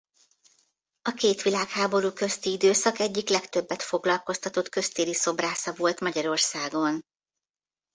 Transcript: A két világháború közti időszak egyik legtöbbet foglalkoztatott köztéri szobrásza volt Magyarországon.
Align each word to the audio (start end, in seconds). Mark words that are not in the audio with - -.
A 1.01 1.11
két 1.13 1.41
világháború 1.41 2.11
közti 2.13 2.51
időszak 2.51 2.99
egyik 2.99 3.29
legtöbbet 3.29 3.81
foglalkoztatott 3.83 4.69
köztéri 4.69 5.13
szobrásza 5.13 5.73
volt 5.73 5.99
Magyarországon. 5.99 7.01